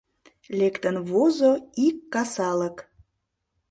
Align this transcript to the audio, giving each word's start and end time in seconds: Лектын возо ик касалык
Лектын 0.59 0.95
возо 1.09 1.51
ик 1.85 1.97
касалык 2.13 2.77